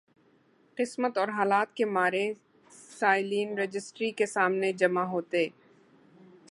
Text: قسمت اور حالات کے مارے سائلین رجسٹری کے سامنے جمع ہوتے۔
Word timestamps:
قسمت 0.77 1.17
اور 1.17 1.27
حالات 1.27 1.75
کے 1.75 1.85
مارے 1.85 2.33
سائلین 2.99 3.57
رجسٹری 3.59 4.11
کے 4.11 4.25
سامنے 4.25 4.73
جمع 4.73 5.03
ہوتے۔ 5.03 5.47